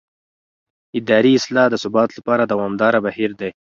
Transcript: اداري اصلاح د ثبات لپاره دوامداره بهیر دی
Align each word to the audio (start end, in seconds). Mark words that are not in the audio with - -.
اداري 0.99 1.31
اصلاح 1.39 1.67
د 1.71 1.75
ثبات 1.83 2.09
لپاره 2.17 2.43
دوامداره 2.51 2.99
بهیر 3.05 3.31
دی 3.39 3.49